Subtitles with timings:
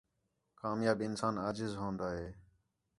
[0.59, 2.29] کامیاب انسان عاجز ہون٘دا ہے